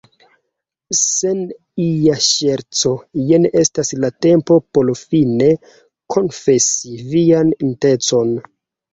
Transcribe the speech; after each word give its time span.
Sen 0.99 1.41
ia 1.87 2.13
ŝerco, 2.27 2.93
jen 3.31 3.45
estas 3.61 3.91
la 4.05 4.09
tempo 4.27 4.57
por 4.77 4.89
fine 5.01 5.51
konfesi 6.15 6.95
vian 7.11 7.53
intencon! 7.69 8.33